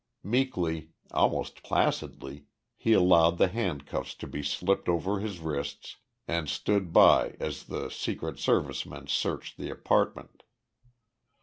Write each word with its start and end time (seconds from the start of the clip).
Meekly, 0.23 0.89
almost 1.11 1.61
placidly, 1.61 2.45
he 2.75 2.93
allowed 2.93 3.37
the 3.37 3.49
handcuffs 3.49 4.15
to 4.15 4.25
be 4.25 4.41
slipped 4.41 4.89
over 4.89 5.19
his 5.19 5.37
wrists 5.37 5.97
and 6.27 6.49
stood 6.49 6.91
by 6.91 7.35
as 7.39 7.65
the 7.65 7.87
Secret 7.91 8.39
Service 8.39 8.83
men 8.83 9.05
searched 9.05 9.57
the 9.57 9.69
apartment. 9.69 10.41